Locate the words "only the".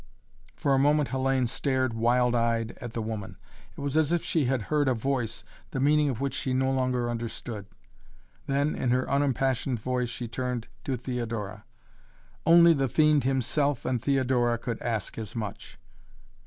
12.47-12.89